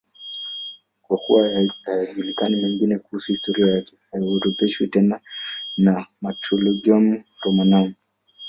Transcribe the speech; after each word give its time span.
Kwa 1.01 1.17
kuwa 1.17 1.49
hayajulikani 1.81 2.55
mengine 2.55 2.99
kuhusu 2.99 3.31
historia 3.31 3.75
yake, 3.75 3.97
haorodheshwi 4.11 4.87
tena 4.87 5.19
na 5.77 6.07
Martyrologium 6.21 7.23
Romanum. 7.41 7.93